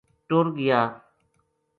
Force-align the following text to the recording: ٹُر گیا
ٹُر 0.27 0.45
گیا 0.57 0.79